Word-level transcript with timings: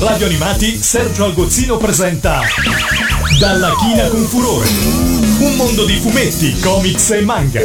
Radio 0.00 0.24
Animati 0.24 0.82
Sergio 0.82 1.26
Algozzino 1.26 1.76
presenta 1.76 2.40
Dalla 3.38 3.74
china 3.76 4.08
con 4.08 4.22
furore. 4.22 4.66
Un 5.40 5.56
mondo 5.56 5.84
di 5.84 5.92
fumetti, 5.96 6.58
comics 6.58 7.10
e 7.10 7.20
manga. 7.20 7.60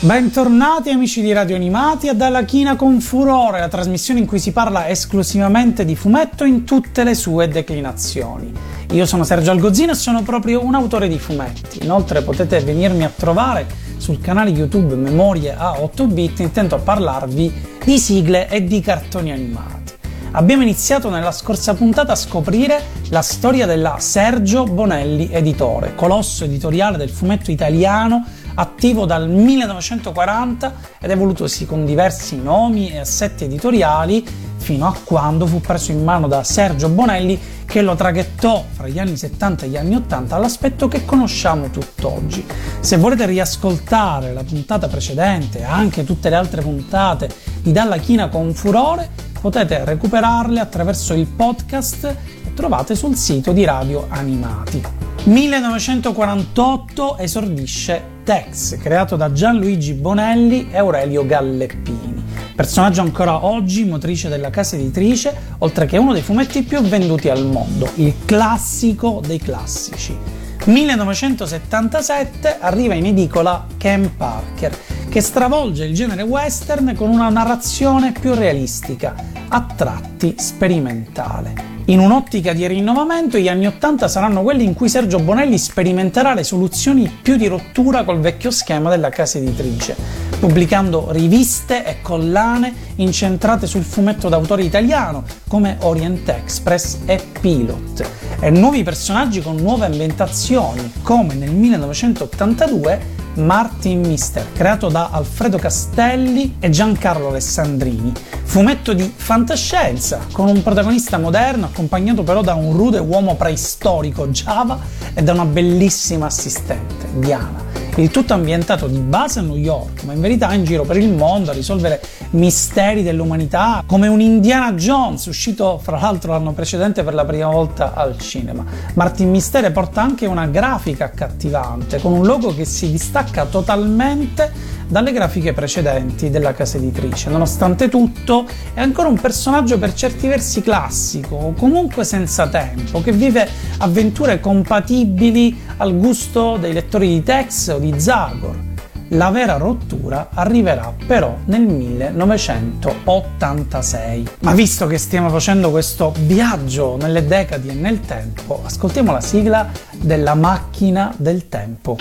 Bentornati 0.00 0.88
amici 0.88 1.20
di 1.20 1.30
Radio 1.34 1.56
Animati 1.56 2.08
a 2.08 2.14
Dalla 2.14 2.44
China 2.44 2.76
con 2.76 2.98
Furore, 3.00 3.60
la 3.60 3.68
trasmissione 3.68 4.20
in 4.20 4.26
cui 4.26 4.38
si 4.38 4.52
parla 4.52 4.88
esclusivamente 4.88 5.84
di 5.84 5.94
fumetto 5.94 6.44
in 6.44 6.64
tutte 6.64 7.04
le 7.04 7.14
sue 7.14 7.48
declinazioni. 7.48 8.50
Io 8.92 9.04
sono 9.04 9.24
Sergio 9.24 9.50
Algozzino 9.50 9.92
e 9.92 9.96
sono 9.96 10.22
proprio 10.22 10.64
un 10.64 10.74
autore 10.74 11.06
di 11.08 11.18
fumetti. 11.18 11.80
Inoltre 11.82 12.22
potete 12.22 12.60
venirmi 12.60 13.04
a 13.04 13.12
trovare 13.14 13.66
sul 14.06 14.20
canale 14.20 14.50
YouTube 14.50 14.94
Memorie 14.94 15.52
a 15.52 15.80
8 15.80 16.06
bit 16.06 16.38
intento 16.38 16.78
parlarvi 16.78 17.52
di 17.84 17.98
sigle 17.98 18.48
e 18.48 18.62
di 18.62 18.80
cartoni 18.80 19.32
animati. 19.32 19.94
Abbiamo 20.30 20.62
iniziato 20.62 21.10
nella 21.10 21.32
scorsa 21.32 21.74
puntata 21.74 22.12
a 22.12 22.14
scoprire 22.14 22.80
la 23.08 23.22
storia 23.22 23.66
della 23.66 23.96
Sergio 23.98 24.62
Bonelli 24.62 25.28
Editore, 25.32 25.96
colosso 25.96 26.44
editoriale 26.44 26.96
del 26.96 27.10
fumetto 27.10 27.50
italiano 27.50 28.24
attivo 28.54 29.06
dal 29.06 29.28
1940 29.28 30.74
ed 31.00 31.10
evolutosi 31.10 31.66
con 31.66 31.84
diversi 31.84 32.40
nomi 32.40 32.90
e 32.90 32.98
assetti 32.98 33.42
editoriali 33.42 34.24
fino 34.66 34.88
a 34.88 34.96
quando 35.04 35.46
fu 35.46 35.60
preso 35.60 35.92
in 35.92 36.02
mano 36.02 36.26
da 36.26 36.42
Sergio 36.42 36.88
Bonelli 36.88 37.38
che 37.64 37.82
lo 37.82 37.94
traghettò 37.94 38.64
fra 38.68 38.88
gli 38.88 38.98
anni 38.98 39.16
70 39.16 39.64
e 39.64 39.68
gli 39.68 39.76
anni 39.76 39.94
80 39.94 40.34
all'aspetto 40.34 40.88
che 40.88 41.04
conosciamo 41.04 41.70
tutt'oggi. 41.70 42.44
Se 42.80 42.96
volete 42.96 43.26
riascoltare 43.26 44.32
la 44.32 44.42
puntata 44.42 44.88
precedente 44.88 45.60
e 45.60 45.62
anche 45.62 46.02
tutte 46.02 46.30
le 46.30 46.34
altre 46.34 46.62
puntate 46.62 47.32
di 47.62 47.70
Dalla 47.70 47.98
China 47.98 48.28
con 48.28 48.52
Furore, 48.54 49.08
potete 49.40 49.84
recuperarle 49.84 50.58
attraverso 50.58 51.14
il 51.14 51.28
podcast 51.28 52.00
che 52.42 52.52
trovate 52.52 52.96
sul 52.96 53.14
sito 53.14 53.52
di 53.52 53.64
Radio 53.64 54.06
Animati. 54.08 54.82
1948 55.22 57.18
esordisce 57.18 58.15
Tex, 58.26 58.76
creato 58.78 59.14
da 59.14 59.30
Gianluigi 59.30 59.92
Bonelli 59.92 60.66
e 60.72 60.78
Aurelio 60.78 61.24
Galleppini. 61.24 62.24
Personaggio 62.56 63.00
ancora 63.00 63.44
oggi 63.44 63.84
motrice 63.84 64.28
della 64.28 64.50
casa 64.50 64.74
editrice, 64.74 65.32
oltre 65.58 65.86
che 65.86 65.96
uno 65.96 66.12
dei 66.12 66.22
fumetti 66.22 66.64
più 66.64 66.80
venduti 66.80 67.28
al 67.28 67.46
mondo, 67.46 67.88
il 67.94 68.12
classico 68.24 69.20
dei 69.24 69.38
classici. 69.38 70.18
1977 70.64 72.56
arriva 72.58 72.94
in 72.94 73.06
edicola 73.06 73.64
Ken 73.76 74.16
Parker, 74.16 74.76
che 75.16 75.22
stravolge 75.22 75.86
il 75.86 75.94
genere 75.94 76.20
western 76.20 76.94
con 76.94 77.08
una 77.08 77.30
narrazione 77.30 78.12
più 78.12 78.34
realistica, 78.34 79.14
a 79.48 79.62
tratti 79.62 80.34
sperimentale. 80.36 81.54
In 81.86 82.00
un'ottica 82.00 82.52
di 82.52 82.66
rinnovamento, 82.66 83.38
gli 83.38 83.48
anni 83.48 83.66
Ottanta 83.66 84.08
saranno 84.08 84.42
quelli 84.42 84.64
in 84.64 84.74
cui 84.74 84.90
Sergio 84.90 85.18
Bonelli 85.18 85.56
sperimenterà 85.56 86.34
le 86.34 86.44
soluzioni 86.44 87.08
più 87.08 87.36
di 87.36 87.46
rottura 87.46 88.04
col 88.04 88.20
vecchio 88.20 88.50
schema 88.50 88.90
della 88.90 89.08
casa 89.08 89.38
editrice, 89.38 89.96
pubblicando 90.38 91.06
riviste 91.12 91.86
e 91.86 92.02
collane 92.02 92.74
incentrate 92.96 93.66
sul 93.66 93.84
fumetto 93.84 94.28
d'autore 94.28 94.64
italiano 94.64 95.24
come 95.48 95.78
Orient 95.80 96.28
Express 96.28 96.98
e 97.06 97.22
Pilot, 97.40 98.06
e 98.40 98.50
nuovi 98.50 98.82
personaggi 98.82 99.40
con 99.40 99.56
nuove 99.56 99.86
ambientazioni, 99.86 100.92
come 101.00 101.32
nel 101.32 101.52
1982 101.52 103.15
Martin 103.36 104.00
Mister, 104.00 104.46
creato 104.52 104.88
da 104.88 105.10
Alfredo 105.10 105.58
Castelli 105.58 106.56
e 106.58 106.70
Giancarlo 106.70 107.28
Alessandrini. 107.28 108.12
Fumetto 108.44 108.92
di 108.92 109.12
fantascienza, 109.14 110.20
con 110.32 110.48
un 110.48 110.62
protagonista 110.62 111.18
moderno 111.18 111.66
accompagnato 111.66 112.22
però 112.22 112.42
da 112.42 112.54
un 112.54 112.76
rude 112.76 112.98
uomo 112.98 113.36
preistorico 113.36 114.28
Java 114.28 114.78
e 115.12 115.22
da 115.22 115.32
una 115.32 115.44
bellissima 115.44 116.26
assistente, 116.26 117.06
Diana. 117.14 117.65
Il 117.96 118.10
tutto 118.10 118.34
ambientato 118.34 118.86
di 118.88 118.98
base 118.98 119.38
a 119.38 119.42
New 119.42 119.56
York, 119.56 120.04
ma 120.04 120.12
in 120.12 120.20
verità 120.20 120.52
in 120.52 120.64
giro 120.64 120.84
per 120.84 120.98
il 120.98 121.10
mondo 121.10 121.50
a 121.50 121.54
risolvere 121.54 122.02
misteri 122.30 123.02
dell'umanità, 123.02 123.82
come 123.86 124.06
un 124.08 124.20
Indiana 124.20 124.72
Jones 124.74 125.24
uscito 125.26 125.78
fra 125.82 125.98
l'altro 125.98 126.32
l'anno 126.32 126.52
precedente 126.52 127.02
per 127.02 127.14
la 127.14 127.24
prima 127.24 127.48
volta 127.48 127.94
al 127.94 128.18
cinema. 128.18 128.64
Martin 128.94 129.30
Mistere 129.30 129.70
porta 129.70 130.02
anche 130.02 130.26
una 130.26 130.46
grafica 130.46 131.06
accattivante, 131.06 131.98
con 131.98 132.12
un 132.12 132.26
logo 132.26 132.54
che 132.54 132.66
si 132.66 132.90
distacca 132.90 133.46
totalmente 133.46 134.74
dalle 134.88 135.12
grafiche 135.12 135.52
precedenti 135.52 136.30
della 136.30 136.52
casa 136.52 136.76
editrice. 136.76 137.30
Nonostante 137.30 137.88
tutto, 137.88 138.44
è 138.74 138.80
ancora 138.80 139.08
un 139.08 139.18
personaggio 139.18 139.78
per 139.78 139.94
certi 139.94 140.28
versi 140.28 140.60
classico, 140.60 141.34
o 141.34 141.52
comunque 141.54 142.04
senza 142.04 142.46
tempo, 142.48 143.00
che 143.00 143.12
vive 143.12 143.48
avventure 143.78 144.38
compatibili 144.38 145.64
al 145.78 145.96
gusto 145.96 146.56
dei 146.58 146.72
lettori 146.72 147.08
di 147.08 147.22
Tex 147.22 147.65
o 147.74 147.78
di 147.78 147.98
Zagor. 147.98 148.74
La 149.10 149.30
vera 149.30 149.56
rottura 149.56 150.30
arriverà 150.34 150.92
però 151.06 151.36
nel 151.44 151.62
1986. 151.62 154.26
Ma 154.40 154.52
visto 154.52 154.88
che 154.88 154.98
stiamo 154.98 155.28
facendo 155.28 155.70
questo 155.70 156.12
viaggio 156.22 156.96
nelle 156.96 157.24
decadi 157.24 157.68
e 157.68 157.74
nel 157.74 158.00
tempo, 158.00 158.62
ascoltiamo 158.64 159.12
la 159.12 159.20
sigla 159.20 159.68
della 159.92 160.34
macchina 160.34 161.14
del 161.16 161.48
tempo. 161.48 161.96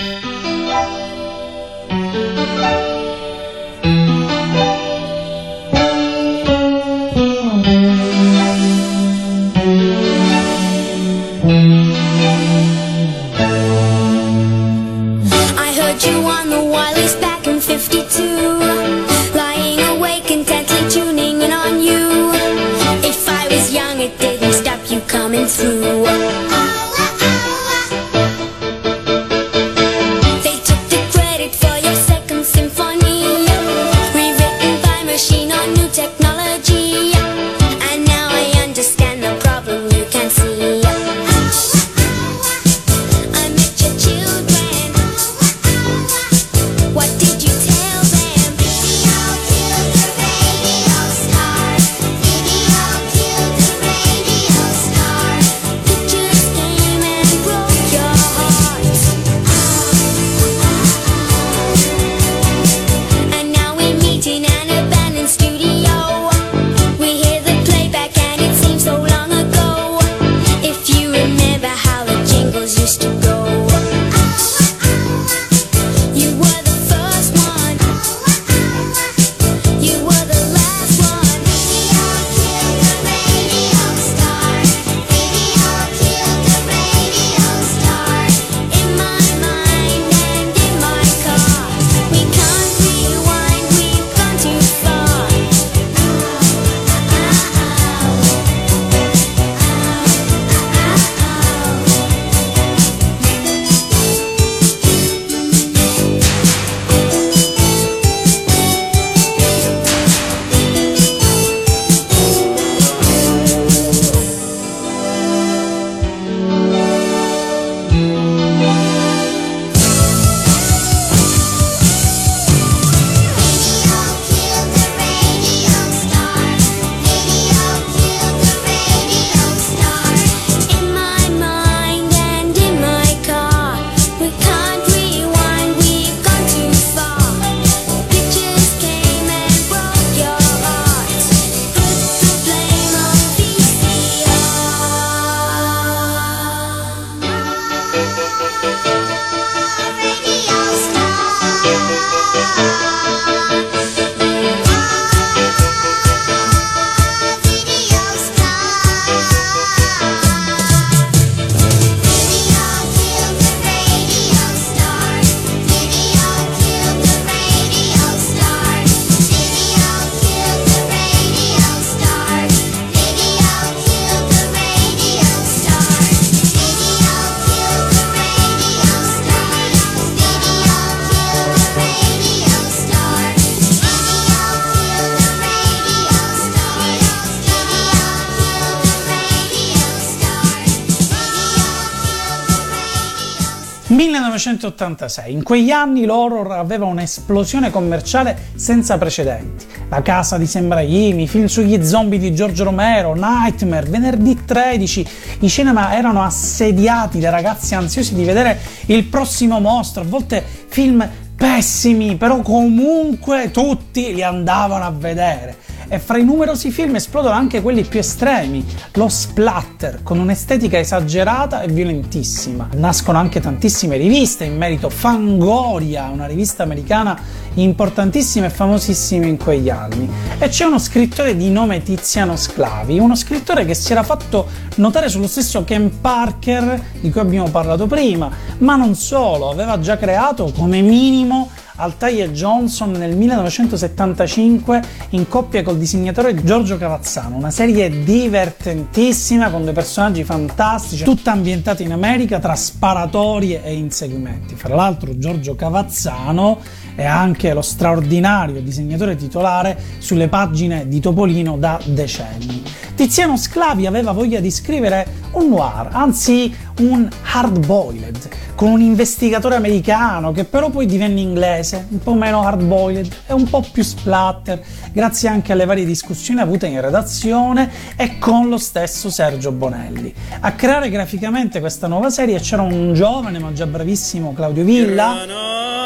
1986. 194.45 195.31
In 195.31 195.43
quegli 195.43 195.71
anni 195.71 196.05
l'horror 196.05 196.51
aveva 196.51 196.85
un'esplosione 196.85 197.71
commerciale 197.71 198.37
senza 198.55 198.97
precedenti. 198.97 199.65
La 199.89 200.01
casa 200.01 200.37
di 200.37 200.45
Sam 200.45 200.71
Raimi, 200.71 201.27
film 201.27 201.45
sugli 201.45 201.83
zombie 201.83 202.19
di 202.19 202.33
Giorgio 202.33 202.63
Romero, 202.65 203.15
Nightmare, 203.15 203.89
Venerdì 203.89 204.45
13, 204.45 205.07
i 205.39 205.49
cinema 205.49 205.95
erano 205.95 206.21
assediati 206.21 207.19
da 207.19 207.29
ragazzi 207.29 207.73
ansiosi 207.75 208.13
di 208.13 208.23
vedere 208.23 208.59
il 208.87 209.05
prossimo 209.05 209.59
mostro, 209.59 210.03
a 210.03 210.05
volte 210.05 210.43
film 210.67 211.07
pessimi, 211.35 212.15
però 212.15 212.39
comunque 212.41 213.51
tutti 213.51 214.13
li 214.13 214.23
andavano 214.23 214.85
a 214.85 214.91
vedere 214.91 215.63
e 215.87 215.99
fra 215.99 216.17
i 216.17 216.23
numerosi 216.23 216.71
film 216.71 216.95
esplodono 216.95 217.35
anche 217.35 217.61
quelli 217.61 217.83
più 217.83 217.99
estremi, 217.99 218.65
lo 218.93 219.07
splatter, 219.07 220.01
con 220.03 220.19
un'estetica 220.19 220.77
esagerata 220.79 221.61
e 221.61 221.67
violentissima. 221.67 222.69
Nascono 222.75 223.17
anche 223.17 223.39
tantissime 223.39 223.97
riviste 223.97 224.43
in 224.43 224.57
merito, 224.57 224.89
Fangoria, 224.89 226.09
una 226.09 226.25
rivista 226.25 226.63
americana 226.63 227.19
importantissima 227.55 228.47
e 228.47 228.49
famosissima 228.49 229.25
in 229.25 229.37
quegli 229.37 229.69
anni. 229.69 230.09
E 230.37 230.47
c'è 230.47 230.65
uno 230.65 230.79
scrittore 230.79 231.35
di 231.35 231.49
nome 231.49 231.83
Tiziano 231.83 232.35
Sclavi, 232.35 232.99
uno 232.99 233.15
scrittore 233.15 233.65
che 233.65 233.73
si 233.73 233.91
era 233.91 234.03
fatto 234.03 234.47
notare 234.75 235.09
sullo 235.09 235.27
stesso 235.27 235.63
Ken 235.63 235.99
Parker 236.01 236.81
di 236.99 237.09
cui 237.11 237.21
abbiamo 237.21 237.49
parlato 237.49 237.87
prima, 237.87 238.29
ma 238.59 238.75
non 238.75 238.95
solo, 238.95 239.49
aveva 239.49 239.79
già 239.79 239.97
creato 239.97 240.51
come 240.55 240.81
minimo 240.81 241.49
Altair 241.77 242.31
Johnson 242.31 242.91
nel 242.91 243.15
1975 243.15 244.81
in 245.09 245.27
coppia 245.27 245.61
col 245.61 245.77
disegnatore 245.77 246.43
Giorgio 246.43 246.77
Cavazzano, 246.77 247.35
una 247.35 247.51
serie 247.51 248.03
divertentissima 248.03 249.49
con 249.49 249.65
dei 249.65 249.73
personaggi 249.73 250.23
fantastici, 250.23 251.03
tutta 251.03 251.31
ambientata 251.31 251.83
in 251.83 251.91
America 251.91 252.39
tra 252.39 252.55
sparatorie 252.55 253.63
e 253.63 253.73
inseguimenti. 253.73 254.55
Fra 254.55 254.73
l'altro 254.73 255.17
Giorgio 255.17 255.55
Cavazzano 255.55 256.59
è 256.95 257.03
anche 257.03 257.53
lo 257.53 257.61
straordinario 257.61 258.61
disegnatore 258.61 259.15
titolare 259.15 259.77
sulle 259.99 260.27
pagine 260.27 260.87
di 260.87 260.99
Topolino 260.99 261.57
da 261.57 261.79
decenni. 261.83 262.63
Tiziano 262.95 263.35
Sclavi 263.35 263.85
aveva 263.85 264.13
voglia 264.13 264.39
di 264.39 264.49
scrivere 264.49 265.05
un 265.31 265.49
noir, 265.49 265.89
anzi 265.91 266.55
un 266.79 267.07
hard 267.33 267.65
boiled, 267.65 268.29
con 268.55 268.69
un 268.69 268.79
investigatore 268.79 269.55
americano 269.55 270.31
che 270.31 270.45
però 270.45 270.69
poi 270.69 270.85
divenne 270.85 271.19
inglese, 271.19 271.87
un 271.89 271.99
po' 271.99 272.13
meno 272.13 272.41
hard 272.41 272.63
boiled 272.63 273.13
e 273.27 273.33
un 273.33 273.49
po' 273.49 273.65
più 273.69 273.83
splatter, 273.83 274.63
grazie 274.93 275.27
anche 275.27 275.51
alle 275.51 275.65
varie 275.65 275.83
discussioni 275.83 276.39
avute 276.39 276.67
in 276.67 276.79
redazione 276.79 277.69
e 277.97 278.17
con 278.17 278.47
lo 278.47 278.57
stesso 278.57 279.09
Sergio 279.09 279.51
Bonelli. 279.51 280.13
A 280.39 280.53
creare 280.53 280.89
graficamente 280.89 281.59
questa 281.59 281.87
nuova 281.87 282.09
serie 282.09 282.39
c'era 282.39 282.61
un 282.61 282.93
giovane 282.93 283.39
ma 283.39 283.51
già 283.51 283.67
bravissimo 283.67 284.33
Claudio 284.33 284.63
Villa. 284.63 285.84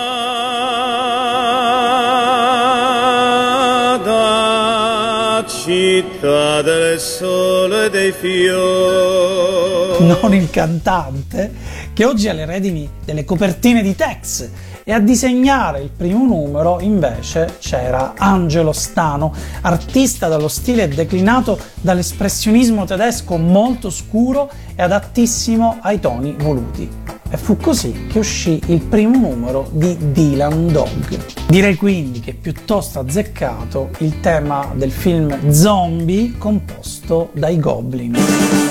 Città 5.69 6.63
del 6.63 6.99
sole 6.99 7.85
e 7.85 7.89
dei 7.91 8.11
fiori. 8.11 10.03
non 10.03 10.33
il 10.33 10.49
cantante, 10.49 11.53
che 11.93 12.05
oggi 12.05 12.27
ha 12.27 12.33
le 12.33 12.45
redini 12.45 12.89
delle 13.05 13.23
copertine 13.23 13.83
di 13.83 13.95
Tex. 13.95 14.49
E 14.83 14.91
a 14.91 14.97
disegnare 14.97 15.81
il 15.81 15.91
primo 15.95 16.25
numero 16.25 16.79
invece 16.79 17.57
c'era 17.59 18.13
Angelo 18.17 18.71
Stano, 18.71 19.31
artista 19.61 20.27
dallo 20.27 20.47
stile 20.47 20.87
declinato 20.87 21.59
dall'espressionismo 21.81 22.85
tedesco 22.85 23.37
molto 23.37 23.91
scuro 23.91 24.49
e 24.73 24.81
adattissimo 24.81 25.77
ai 25.81 25.99
toni 25.99 26.35
voluti. 26.35 27.18
E 27.31 27.37
fu 27.37 27.57
così 27.57 28.07
che 28.07 28.19
uscì 28.19 28.59
il 28.67 28.81
primo 28.81 29.17
numero 29.17 29.69
di 29.71 29.95
Dylan 30.11 30.71
Dog. 30.71 31.17
Direi 31.47 31.75
quindi 31.75 32.19
che 32.19 32.31
è 32.31 32.33
piuttosto 32.33 32.99
azzeccato 32.99 33.91
il 33.99 34.19
tema 34.19 34.71
del 34.75 34.91
film 34.91 35.51
Zombie 35.51 36.33
composto 36.37 37.29
dai 37.33 37.59
Goblin. 37.59 38.68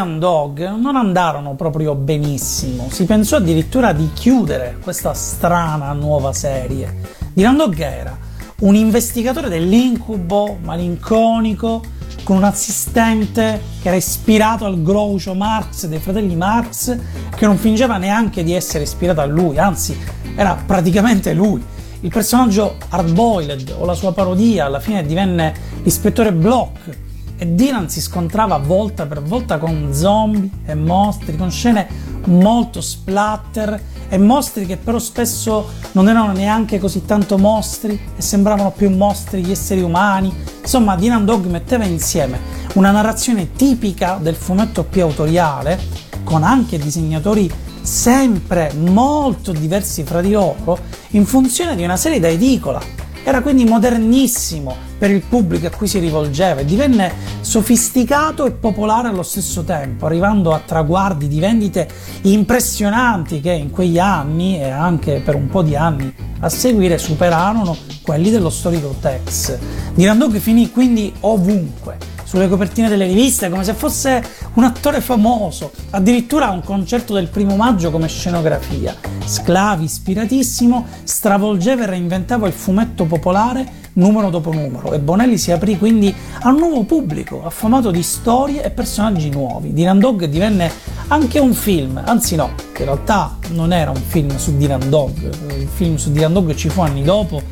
Dylan 0.00 0.18
Dog 0.18 0.76
non 0.76 0.96
andarono 0.96 1.54
proprio 1.56 1.94
benissimo, 1.94 2.88
si 2.90 3.04
pensò 3.04 3.36
addirittura 3.36 3.92
di 3.92 4.08
chiudere 4.14 4.78
questa 4.82 5.12
strana 5.12 5.92
nuova 5.92 6.32
serie. 6.32 7.02
Dylan 7.34 7.58
Dog 7.58 7.78
era 7.78 8.16
un 8.60 8.74
investigatore 8.74 9.50
dell'incubo 9.50 10.56
malinconico 10.62 11.82
con 12.24 12.36
un 12.36 12.44
assistente 12.44 13.60
che 13.82 13.88
era 13.88 13.96
ispirato 13.98 14.64
al 14.64 14.82
Groucho 14.82 15.34
Marx 15.34 15.86
dei 15.86 15.98
fratelli 15.98 16.34
Marx, 16.34 16.96
che 17.36 17.44
non 17.44 17.58
fingeva 17.58 17.98
neanche 17.98 18.42
di 18.42 18.54
essere 18.54 18.84
ispirato 18.84 19.20
a 19.20 19.26
lui, 19.26 19.58
anzi 19.58 19.94
era 20.34 20.56
praticamente 20.64 21.34
lui. 21.34 21.62
Il 22.00 22.08
personaggio 22.08 22.76
hardboiled 22.88 23.76
o 23.78 23.84
la 23.84 23.92
sua 23.92 24.14
parodia 24.14 24.64
alla 24.64 24.80
fine 24.80 25.04
divenne 25.04 25.52
l'ispettore 25.82 26.32
Block 26.32 27.08
e 27.40 27.54
Dylan 27.54 27.88
si 27.88 28.02
scontrava 28.02 28.58
volta 28.58 29.06
per 29.06 29.22
volta 29.22 29.56
con 29.56 29.94
zombie 29.94 30.50
e 30.66 30.74
mostri, 30.74 31.38
con 31.38 31.50
scene 31.50 31.88
molto 32.26 32.82
splatter 32.82 33.82
e 34.10 34.18
mostri 34.18 34.66
che 34.66 34.76
però 34.76 34.98
spesso 34.98 35.70
non 35.92 36.10
erano 36.10 36.32
neanche 36.32 36.78
così 36.78 37.06
tanto 37.06 37.38
mostri 37.38 37.98
e 38.14 38.20
sembravano 38.20 38.72
più 38.72 38.94
mostri 38.94 39.42
gli 39.42 39.52
esseri 39.52 39.80
umani. 39.80 40.30
Insomma, 40.60 40.96
Dylan 40.96 41.24
Dog 41.24 41.46
metteva 41.46 41.86
insieme 41.86 42.38
una 42.74 42.90
narrazione 42.90 43.52
tipica 43.52 44.18
del 44.20 44.34
fumetto 44.34 44.84
più 44.84 45.00
autoriale, 45.00 45.80
con 46.22 46.42
anche 46.42 46.78
disegnatori 46.78 47.50
sempre 47.80 48.70
molto 48.74 49.52
diversi 49.52 50.02
fra 50.02 50.20
di 50.20 50.32
loro, 50.32 50.78
in 51.12 51.24
funzione 51.24 51.74
di 51.74 51.84
una 51.84 51.96
serie 51.96 52.20
da 52.20 52.28
edicola. 52.28 52.99
Era 53.22 53.42
quindi 53.42 53.64
modernissimo 53.64 54.74
per 54.98 55.10
il 55.10 55.22
pubblico 55.22 55.66
a 55.66 55.70
cui 55.70 55.86
si 55.86 55.98
rivolgeva 55.98 56.60
e 56.60 56.64
divenne 56.64 57.12
sofisticato 57.40 58.46
e 58.46 58.52
popolare 58.52 59.08
allo 59.08 59.22
stesso 59.22 59.62
tempo, 59.62 60.06
arrivando 60.06 60.52
a 60.52 60.60
traguardi 60.64 61.28
di 61.28 61.38
vendite 61.38 61.88
impressionanti 62.22 63.40
che 63.40 63.52
in 63.52 63.70
quegli 63.70 63.98
anni 63.98 64.58
e 64.58 64.70
anche 64.70 65.20
per 65.24 65.34
un 65.34 65.48
po' 65.48 65.62
di 65.62 65.76
anni 65.76 66.12
a 66.40 66.48
seguire 66.48 66.98
superarono 66.98 67.76
quelli 68.02 68.30
dello 68.30 68.50
storico 68.50 68.96
Tex. 69.00 69.58
Dylan 69.94 70.18
Dog 70.18 70.38
finì 70.38 70.70
quindi 70.70 71.12
ovunque, 71.20 71.96
sulle 72.30 72.48
copertine 72.48 72.88
delle 72.88 73.06
riviste 73.06 73.50
come 73.50 73.64
se 73.64 73.74
fosse 73.74 74.22
un 74.54 74.62
attore 74.62 75.00
famoso, 75.00 75.72
addirittura 75.90 76.50
un 76.50 76.62
concerto 76.62 77.12
del 77.12 77.26
primo 77.26 77.56
maggio 77.56 77.90
come 77.90 78.06
scenografia. 78.06 78.94
Sclavi, 79.24 79.82
ispiratissimo, 79.82 80.86
stravolgeva 81.02 81.82
e 81.82 81.86
reinventava 81.86 82.46
il 82.46 82.52
fumetto 82.52 83.04
popolare 83.06 83.78
numero 83.94 84.30
dopo 84.30 84.52
numero 84.52 84.92
e 84.92 85.00
Bonelli 85.00 85.38
si 85.38 85.50
aprì 85.50 85.76
quindi 85.76 86.14
a 86.42 86.50
un 86.50 86.58
nuovo 86.58 86.84
pubblico, 86.84 87.44
affamato 87.44 87.90
di 87.90 88.04
storie 88.04 88.62
e 88.62 88.70
personaggi 88.70 89.28
nuovi. 89.28 89.72
Dylan 89.72 89.98
Dog 89.98 90.26
divenne 90.26 90.70
anche 91.08 91.40
un 91.40 91.52
film, 91.52 92.00
anzi 92.04 92.36
no, 92.36 92.52
in 92.78 92.84
realtà 92.84 93.38
non 93.48 93.72
era 93.72 93.90
un 93.90 94.00
film 94.06 94.36
su 94.36 94.56
Dylan 94.56 94.88
Dog, 94.88 95.34
il 95.48 95.66
film 95.66 95.96
su 95.96 96.12
Dylan 96.12 96.32
Dog 96.32 96.54
ci 96.54 96.68
fu 96.68 96.80
anni 96.80 97.02
dopo 97.02 97.42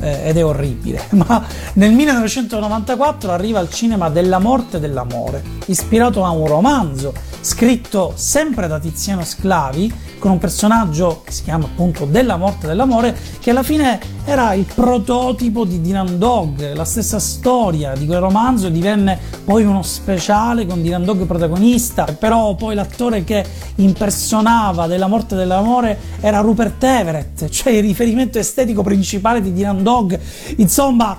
eh, 0.00 0.28
ed 0.28 0.36
è 0.36 0.44
orribile, 0.44 1.02
ma 1.26 1.44
nel 1.74 1.92
1994 1.92 3.32
arriva 3.32 3.58
al 3.58 3.70
cinema 3.70 4.08
Della 4.08 4.38
morte 4.38 4.76
e 4.76 4.80
dell'amore, 4.80 5.42
ispirato 5.66 6.24
a 6.24 6.30
un 6.30 6.46
romanzo 6.46 7.12
scritto 7.40 8.12
sempre 8.16 8.66
da 8.66 8.78
Tiziano 8.78 9.24
Sclavi, 9.24 9.92
con 10.18 10.30
un 10.30 10.38
personaggio 10.38 11.22
che 11.24 11.32
si 11.32 11.42
chiama 11.42 11.64
appunto 11.64 12.04
Della 12.04 12.36
morte 12.36 12.66
dell'amore, 12.66 13.16
che 13.40 13.50
alla 13.50 13.62
fine 13.62 13.98
era 14.24 14.54
il 14.54 14.66
prototipo 14.72 15.64
di 15.64 15.80
Dylan 15.80 16.18
Dog, 16.18 16.72
la 16.74 16.84
stessa 16.84 17.18
storia 17.18 17.92
di 17.94 18.06
quel 18.06 18.18
romanzo 18.18 18.68
divenne 18.68 19.18
poi 19.44 19.64
uno 19.64 19.82
speciale 19.82 20.66
con 20.66 20.82
Dylan 20.82 21.04
Dog 21.04 21.24
protagonista, 21.26 22.04
però 22.04 22.54
poi 22.54 22.74
l'attore 22.74 23.24
che 23.24 23.44
impersonava 23.76 24.86
Della 24.86 25.06
morte 25.06 25.36
dell'amore 25.36 25.98
era 26.20 26.40
Rupert 26.40 26.82
Everett, 26.82 27.48
cioè 27.48 27.72
il 27.72 27.82
riferimento 27.82 28.38
estetico 28.38 28.82
principale 28.82 29.40
di 29.40 29.52
Dylan 29.52 29.82
Dog, 29.82 30.18
insomma 30.56 31.18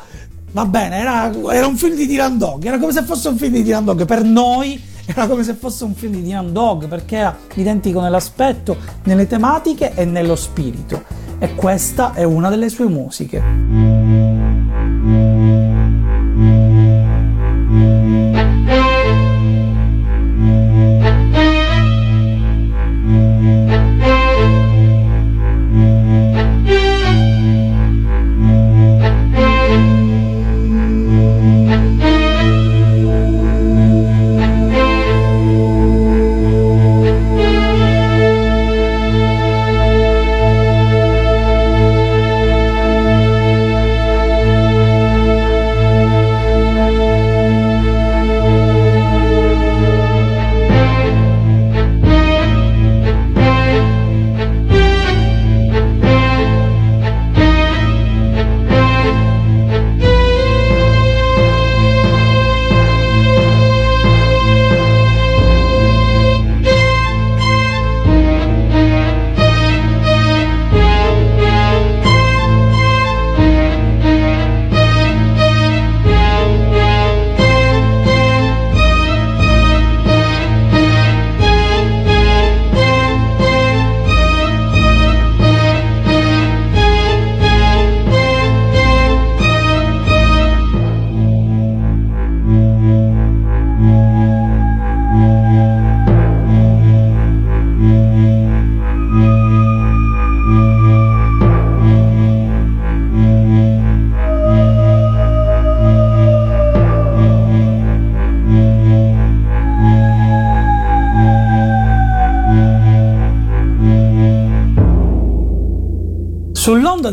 va 0.52 0.66
bene, 0.66 0.98
era, 0.98 1.32
era 1.52 1.68
un 1.68 1.78
film 1.78 1.96
di 1.96 2.08
Dylan 2.08 2.38
Dog, 2.38 2.66
era 2.66 2.80
come 2.80 2.92
se 2.92 3.04
fosse 3.04 3.28
un 3.30 3.38
film 3.38 3.54
di 3.54 3.64
Dylan 3.64 3.86
Dog. 3.86 4.06
Per 4.06 4.24
noi 4.24 4.82
era 5.08 5.26
come 5.28 5.44
se 5.44 5.54
fosse 5.54 5.86
un 5.86 5.94
film 5.94 6.14
di 6.14 6.24
Dylan 6.24 6.52
Dog 6.52 6.88
perché 6.88 7.16
era 7.16 7.38
identico 7.56 8.02
nell'aspetto, 8.02 8.78
nelle 9.04 9.26
tematiche 9.26 9.94
e 9.96 10.06
nello 10.06 10.36
spirito. 10.36 11.04
E 11.40 11.56
questa 11.56 12.14
è 12.14 12.24
una 12.24 12.50
delle 12.50 12.70
sue 12.70 12.88
musiche. 12.88 14.57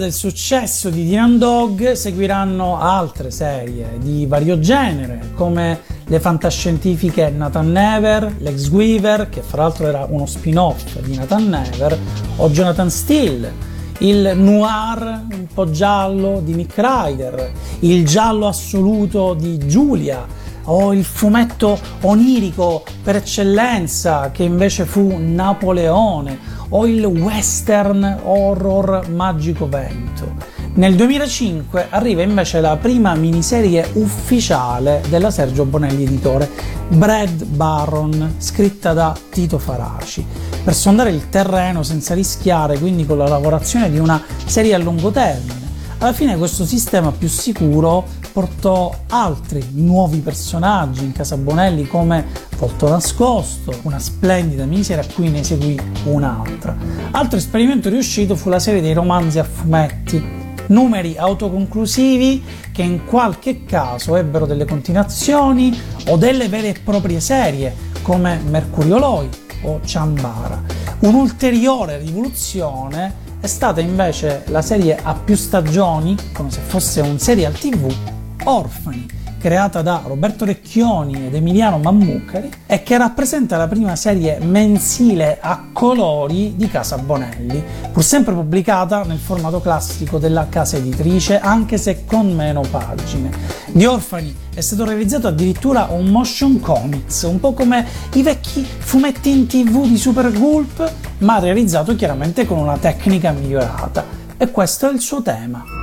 Del 0.04 0.12
successo 0.12 0.90
di 0.90 1.04
Dylan 1.04 1.38
Dog 1.38 1.92
seguiranno 1.92 2.78
altre 2.78 3.30
serie 3.30 3.96
di 3.98 4.26
vario 4.26 4.58
genere, 4.58 5.30
come 5.34 5.80
le 6.04 6.20
fantascientifiche 6.20 7.30
Nathan 7.30 7.72
Never, 7.72 8.36
Lex 8.38 8.68
Weaver, 8.68 9.30
che 9.30 9.40
fra 9.40 9.62
l'altro 9.62 9.86
era 9.86 10.06
uno 10.06 10.26
spin-off 10.26 10.98
di 11.00 11.16
Nathan 11.16 11.48
Never, 11.48 11.98
o 12.36 12.50
Jonathan 12.50 12.90
Steele, 12.90 13.50
il 14.00 14.32
noir 14.36 15.24
un 15.30 15.46
po' 15.52 15.70
giallo 15.70 16.40
di 16.44 16.54
Nick 16.54 16.74
Ryder, 16.76 17.52
il 17.80 18.04
giallo 18.04 18.46
assoluto 18.46 19.32
di 19.32 19.56
Giulia, 19.66 20.26
o 20.64 20.92
il 20.92 21.04
fumetto 21.04 21.78
onirico 22.02 22.84
per 23.02 23.16
eccellenza 23.16 24.30
che 24.32 24.42
invece 24.42 24.84
fu 24.84 25.16
Napoleone, 25.18 26.38
o 26.76 26.86
il 26.86 27.04
western 27.04 28.20
horror 28.24 29.08
Magico 29.10 29.68
Vento. 29.68 30.32
Nel 30.74 30.96
2005 30.96 31.86
arriva 31.90 32.22
invece 32.22 32.60
la 32.60 32.76
prima 32.76 33.14
miniserie 33.14 33.88
ufficiale 33.92 35.00
della 35.08 35.30
Sergio 35.30 35.64
Bonelli 35.64 36.02
editore, 36.02 36.50
Brad 36.88 37.44
Barron, 37.44 38.34
scritta 38.38 38.92
da 38.92 39.16
Tito 39.30 39.58
Faraci, 39.58 40.26
per 40.64 40.74
sondare 40.74 41.10
il 41.10 41.28
terreno 41.28 41.84
senza 41.84 42.12
rischiare 42.14 42.76
quindi 42.78 43.06
con 43.06 43.18
la 43.18 43.28
lavorazione 43.28 43.88
di 43.88 43.98
una 43.98 44.20
serie 44.44 44.74
a 44.74 44.78
lungo 44.78 45.12
termine. 45.12 45.62
Alla 45.98 46.12
fine 46.12 46.36
questo 46.36 46.64
sistema 46.64 47.12
più 47.12 47.28
sicuro 47.28 48.04
portò 48.34 48.92
altri 49.10 49.64
nuovi 49.74 50.18
personaggi 50.18 51.04
in 51.04 51.12
casa 51.12 51.36
Bonelli 51.36 51.86
come 51.86 52.26
Volto 52.58 52.88
Nascosto, 52.88 53.72
una 53.82 54.00
splendida 54.00 54.64
miniserie 54.64 55.04
a 55.04 55.14
cui 55.14 55.30
ne 55.30 55.44
seguì 55.44 55.78
un'altra. 56.06 56.76
Altro 57.12 57.38
esperimento 57.38 57.88
riuscito 57.88 58.34
fu 58.34 58.48
la 58.48 58.58
serie 58.58 58.80
dei 58.80 58.92
romanzi 58.92 59.38
a 59.38 59.44
fumetti, 59.44 60.20
numeri 60.66 61.16
autoconclusivi 61.16 62.42
che 62.72 62.82
in 62.82 63.04
qualche 63.04 63.64
caso 63.64 64.16
ebbero 64.16 64.46
delle 64.46 64.64
continuazioni 64.64 65.80
o 66.08 66.16
delle 66.16 66.48
vere 66.48 66.70
e 66.70 66.80
proprie 66.82 67.20
serie 67.20 67.72
come 68.02 68.40
Mercurio 68.48 68.98
Loi 68.98 69.28
o 69.62 69.80
Ciambara. 69.84 70.60
Un'ulteriore 71.02 71.98
rivoluzione 71.98 73.22
è 73.38 73.46
stata 73.46 73.80
invece 73.80 74.42
la 74.48 74.60
serie 74.60 74.98
a 75.00 75.14
più 75.14 75.36
stagioni, 75.36 76.16
come 76.32 76.50
se 76.50 76.60
fosse 76.66 77.00
un 77.00 77.18
serial 77.20 77.52
tv, 77.52 77.94
Orfani, 78.42 79.06
creata 79.38 79.82
da 79.82 80.02
Roberto 80.06 80.44
Recchioni 80.44 81.26
ed 81.26 81.34
Emiliano 81.34 81.78
Mammucari 81.78 82.50
e 82.66 82.82
che 82.82 82.96
rappresenta 82.96 83.56
la 83.56 83.68
prima 83.68 83.94
serie 83.94 84.38
mensile 84.40 85.38
a 85.40 85.68
colori 85.72 86.54
di 86.56 86.66
Casa 86.68 86.96
Bonelli, 86.96 87.62
pur 87.92 88.02
sempre 88.02 88.32
pubblicata 88.32 89.04
nel 89.04 89.18
formato 89.18 89.60
classico 89.60 90.18
della 90.18 90.46
casa 90.48 90.78
editrice, 90.78 91.38
anche 91.38 91.76
se 91.76 92.06
con 92.06 92.34
meno 92.34 92.62
pagine. 92.70 93.30
Di 93.66 93.84
Orfani 93.84 94.34
è 94.54 94.60
stato 94.62 94.84
realizzato 94.84 95.28
addirittura 95.28 95.88
un 95.90 96.06
motion 96.06 96.60
comics, 96.60 97.22
un 97.22 97.38
po' 97.38 97.52
come 97.52 97.86
i 98.14 98.22
vecchi 98.22 98.64
fumetti 98.64 99.30
in 99.30 99.46
tv 99.46 99.86
di 99.86 99.98
Super 99.98 100.32
Gulp, 100.32 100.90
ma 101.18 101.38
realizzato 101.38 101.94
chiaramente 101.96 102.46
con 102.46 102.56
una 102.56 102.78
tecnica 102.78 103.32
migliorata. 103.32 104.22
E 104.38 104.50
questo 104.50 104.88
è 104.88 104.92
il 104.92 105.00
suo 105.00 105.20
tema. 105.22 105.73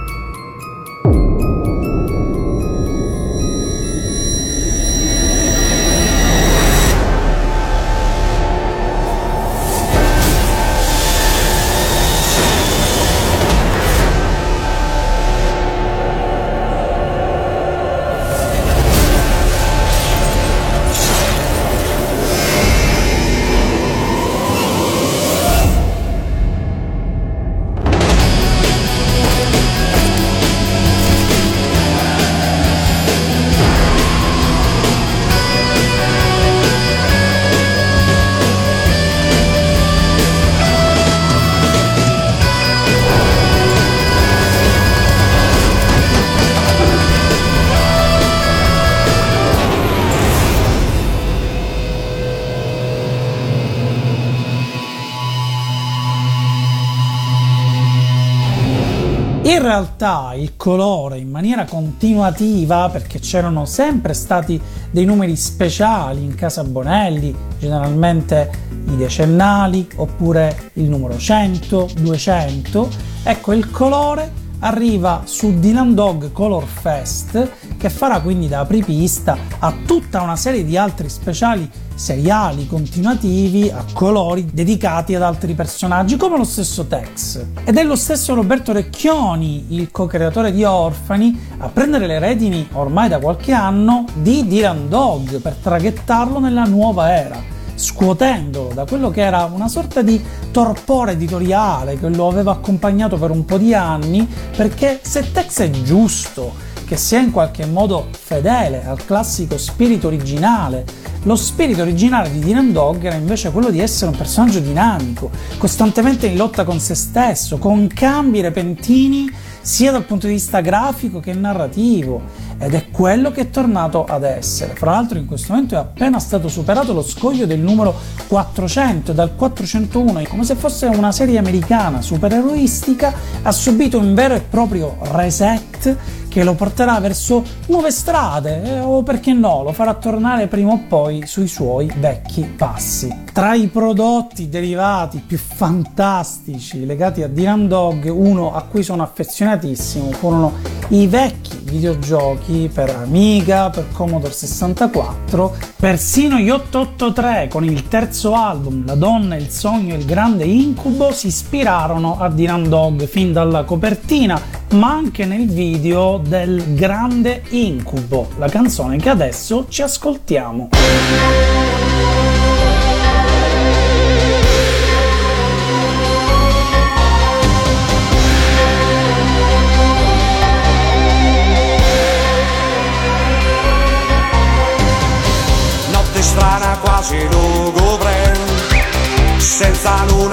In 59.51 59.61
realtà 59.61 60.31
il 60.33 60.55
colore 60.55 61.17
in 61.17 61.29
maniera 61.29 61.65
continuativa, 61.65 62.87
perché 62.89 63.19
c'erano 63.19 63.65
sempre 63.65 64.13
stati 64.13 64.57
dei 64.89 65.03
numeri 65.03 65.35
speciali 65.35 66.23
in 66.23 66.35
casa 66.35 66.63
Bonelli, 66.63 67.35
generalmente 67.59 68.49
i 68.87 68.95
decennali 68.95 69.85
oppure 69.97 70.71
il 70.75 70.87
numero 70.87 71.17
100, 71.17 71.89
200, 71.99 72.89
ecco 73.23 73.51
il 73.51 73.69
colore 73.69 74.40
arriva 74.61 75.23
su 75.25 75.59
Dylan 75.59 75.93
Dog 75.93 76.31
Color 76.31 76.65
Fest 76.65 77.49
che 77.77 77.89
farà 77.89 78.19
quindi 78.19 78.47
da 78.47 78.59
apripista 78.59 79.37
a 79.59 79.73
tutta 79.85 80.21
una 80.21 80.35
serie 80.35 80.63
di 80.65 80.77
altri 80.77 81.09
speciali 81.09 81.69
seriali 81.93 82.67
continuativi 82.67 83.69
a 83.69 83.85
colori 83.93 84.49
dedicati 84.51 85.13
ad 85.13 85.21
altri 85.21 85.53
personaggi 85.53 86.17
come 86.17 86.37
lo 86.37 86.43
stesso 86.43 86.87
Tex. 86.87 87.45
Ed 87.63 87.77
è 87.77 87.83
lo 87.83 87.95
stesso 87.95 88.33
Roberto 88.33 88.71
Recchioni 88.71 89.75
il 89.75 89.91
co-creatore 89.91 90.51
di 90.51 90.63
Orfani 90.63 91.39
a 91.59 91.67
prendere 91.67 92.07
le 92.07 92.19
redini 92.19 92.67
ormai 92.73 93.09
da 93.09 93.19
qualche 93.19 93.51
anno 93.51 94.05
di 94.15 94.47
Dylan 94.47 94.89
Dog 94.89 95.39
per 95.39 95.55
traghettarlo 95.61 96.39
nella 96.39 96.63
nuova 96.63 97.13
era 97.15 97.59
scuotendolo 97.81 98.71
da 98.73 98.85
quello 98.85 99.09
che 99.09 99.21
era 99.21 99.49
una 99.51 99.67
sorta 99.67 100.01
di 100.01 100.21
torpore 100.51 101.13
editoriale 101.13 101.99
che 101.99 102.07
lo 102.09 102.27
aveva 102.27 102.51
accompagnato 102.51 103.17
per 103.17 103.31
un 103.31 103.43
po' 103.43 103.57
di 103.57 103.73
anni, 103.73 104.27
perché 104.55 104.99
se 105.01 105.31
Tex 105.31 105.61
è 105.61 105.69
giusto 105.69 106.69
che 106.85 106.95
sia 106.97 107.19
in 107.19 107.31
qualche 107.31 107.65
modo 107.65 108.07
fedele 108.11 108.85
al 108.85 109.03
classico 109.03 109.57
spirito 109.57 110.07
originale, 110.07 110.85
lo 111.23 111.35
spirito 111.35 111.81
originale 111.81 112.31
di 112.31 112.39
Dylan 112.39 112.71
Dog 112.71 113.03
era 113.03 113.15
invece 113.15 113.51
quello 113.51 113.69
di 113.69 113.79
essere 113.79 114.11
un 114.11 114.17
personaggio 114.17 114.59
dinamico, 114.59 115.29
costantemente 115.57 116.27
in 116.27 116.35
lotta 116.35 116.63
con 116.63 116.79
se 116.79 116.95
stesso, 116.95 117.57
con 117.57 117.87
cambi 117.87 118.41
repentini 118.41 119.29
sia 119.61 119.91
dal 119.91 120.03
punto 120.03 120.27
di 120.27 120.33
vista 120.33 120.59
grafico 120.61 121.19
che 121.19 121.33
narrativo 121.33 122.21
ed 122.57 122.73
è 122.73 122.89
quello 122.89 123.31
che 123.31 123.41
è 123.41 123.49
tornato 123.49 124.05
ad 124.05 124.23
essere. 124.23 124.75
Fra 124.75 124.91
l'altro 124.91 125.17
in 125.17 125.25
questo 125.25 125.53
momento 125.53 125.75
è 125.75 125.77
appena 125.77 126.19
stato 126.19 126.47
superato 126.47 126.93
lo 126.93 127.01
scoglio 127.01 127.45
del 127.45 127.59
numero 127.59 127.95
400 128.27 129.13
dal 129.13 129.35
401, 129.35 130.23
come 130.27 130.43
se 130.43 130.55
fosse 130.55 130.85
una 130.85 131.11
serie 131.11 131.37
americana 131.37 132.01
supereroistica, 132.01 133.13
ha 133.41 133.51
subito 133.51 133.97
un 133.97 134.13
vero 134.13 134.35
e 134.35 134.41
proprio 134.41 134.97
reset 135.11 135.97
che 136.31 136.45
lo 136.45 136.53
porterà 136.53 136.97
verso 137.01 137.43
nuove 137.65 137.91
strade 137.91 138.63
eh, 138.63 138.79
o 138.79 139.03
perché 139.03 139.33
no, 139.33 139.63
lo 139.63 139.73
farà 139.73 139.95
tornare 139.95 140.47
prima 140.47 140.71
o 140.71 140.83
poi 140.87 141.27
sui 141.27 141.49
suoi 141.49 141.91
vecchi 141.97 142.43
passi. 142.43 143.23
Tra 143.33 143.53
i 143.53 143.67
prodotti 143.67 144.47
derivati 144.47 145.21
più 145.27 145.37
fantastici 145.37 146.85
legati 146.85 147.21
a 147.21 147.27
Dylan 147.27 147.67
Dog, 147.67 148.09
uno 148.09 148.53
a 148.53 148.61
cui 148.61 148.81
sono 148.81 149.03
affezionatissimo 149.03 150.11
furono 150.13 150.53
i 150.89 151.05
vecchi 151.07 151.60
videogiochi 151.71 152.69
per 152.71 152.89
Amiga, 152.89 153.69
per 153.69 153.87
Commodore 153.93 154.33
64, 154.33 155.55
persino 155.77 156.37
gli 156.37 156.49
883 156.49 157.47
con 157.49 157.63
il 157.63 157.87
terzo 157.87 158.35
album 158.35 158.85
La 158.85 158.95
donna, 158.95 159.37
il 159.37 159.49
sogno 159.49 159.93
e 159.93 159.97
il 159.97 160.05
grande 160.05 160.43
incubo 160.43 161.13
si 161.13 161.27
ispirarono 161.27 162.19
a 162.19 162.29
Dylan 162.29 162.67
Dog 162.67 163.07
fin 163.07 163.31
dalla 163.31 163.63
copertina, 163.63 164.39
ma 164.73 164.91
anche 164.91 165.25
nel 165.25 165.47
video 165.47 166.17
del 166.17 166.75
grande 166.75 167.43
incubo, 167.49 168.31
la 168.37 168.49
canzone 168.49 168.97
che 168.97 169.09
adesso 169.09 169.65
ci 169.69 169.81
ascoltiamo. 169.81 170.69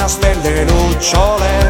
Stelle, 0.09 0.65
lucciole. 0.65 1.69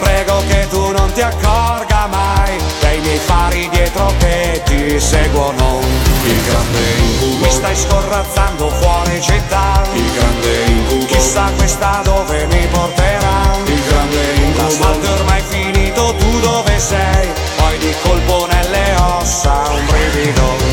Prego 0.00 0.42
che 0.48 0.66
tu 0.68 0.90
non 0.90 1.10
ti 1.12 1.22
accorga 1.22 2.06
mai 2.06 2.58
dei 2.80 3.00
miei 3.00 3.18
fari 3.18 3.68
dietro 3.70 4.12
che 4.18 4.62
ti 4.64 5.00
seguono. 5.00 5.80
Il 6.24 6.42
grande 6.42 6.80
incubo 6.98 7.44
mi 7.44 7.50
stai 7.50 7.76
scorrazzando 7.76 8.68
fuori 8.68 9.22
città. 9.22 9.82
Il 9.94 10.12
grande 10.12 10.64
incubo 10.64 11.06
chissà 11.06 11.50
questa 11.56 12.00
dove 12.02 12.46
mi 12.46 12.66
porterà. 12.66 13.56
Il 13.64 13.82
grande 13.88 14.32
incubo 14.34 14.62
l'asfalto 14.62 15.06
è 15.06 15.10
ormai 15.10 15.42
finito, 15.48 16.14
tu 16.18 16.40
dove 16.40 16.78
sei? 16.78 17.28
Poi 17.56 17.78
di 17.78 17.94
colpo 18.02 18.46
nelle 18.46 18.94
ossa 18.96 19.62
un 19.70 19.86
brivido. 19.86 20.63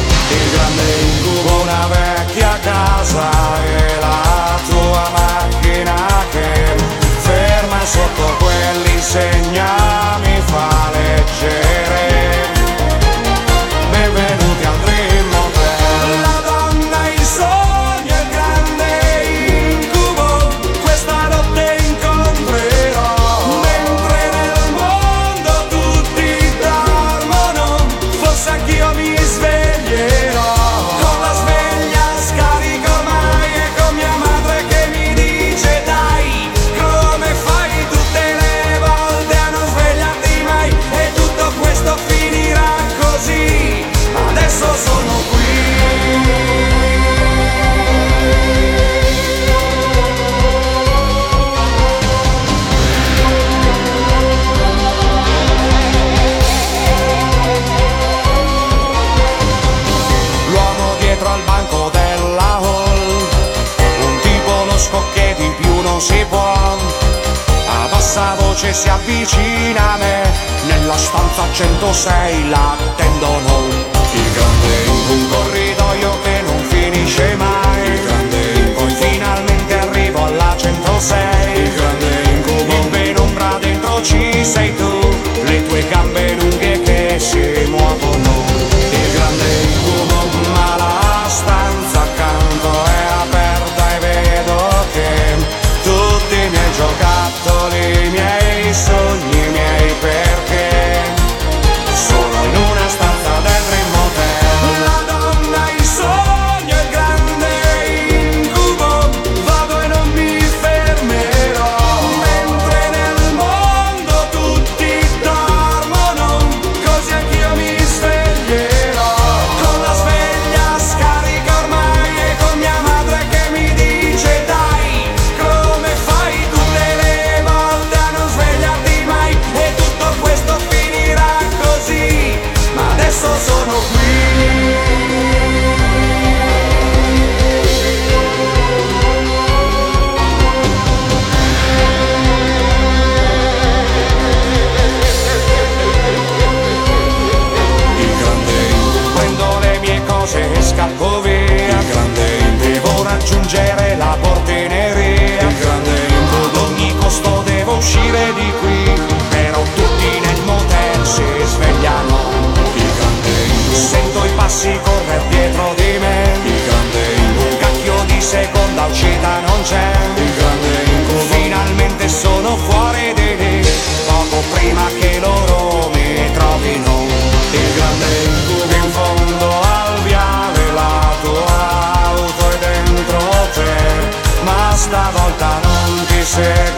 Non 186.38 186.71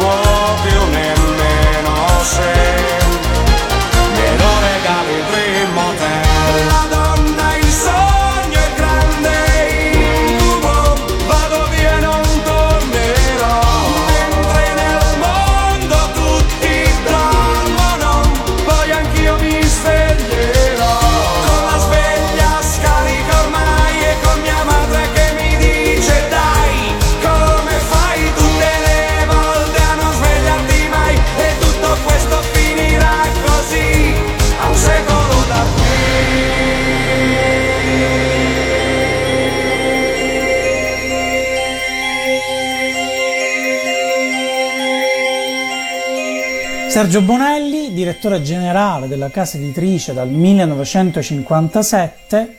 Sergio 46.94 47.24
Bonelli, 47.24 47.92
direttore 47.92 48.44
generale 48.44 49.08
della 49.08 49.32
casa 49.32 49.58
editrice 49.58 50.14
dal 50.14 50.30
1957, 50.30 52.58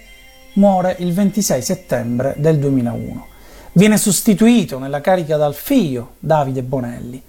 muore 0.54 0.96
il 0.98 1.12
26 1.12 1.62
settembre 1.62 2.34
del 2.38 2.58
2001. 2.58 3.26
Viene 3.74 3.96
sostituito 3.96 4.80
nella 4.80 5.00
carica 5.00 5.36
dal 5.36 5.54
figlio 5.54 6.14
Davide 6.18 6.64
Bonelli. 6.64 7.22